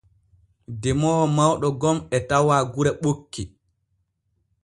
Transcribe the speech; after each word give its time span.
Demoowo 0.81 1.25
mawɗo 1.37 1.67
gom 1.81 1.97
e 2.15 2.17
tawa 2.29 2.55
gure 2.73 2.91
ɓokki. 3.01 3.43